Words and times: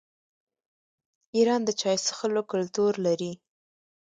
ایران 1.35 1.61
د 1.65 1.69
چای 1.79 1.97
څښلو 2.05 2.41
کلتور 2.51 2.93
لري. 3.05 3.31